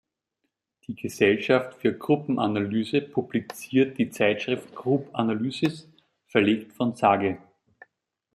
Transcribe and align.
Die 0.87 0.95
Gesellschaft 0.95 1.75
für 1.79 1.93
Gruppenanalyse 1.95 3.01
publiziert 3.01 3.99
die 3.99 4.09
Zeitschrift 4.09 4.73
"Group 4.73 5.07
Analysis", 5.13 5.87
verlegt 6.25 6.73
von 6.73 6.95
Sage. 6.95 7.37